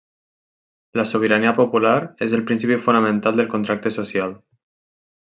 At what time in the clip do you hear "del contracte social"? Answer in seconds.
3.41-4.35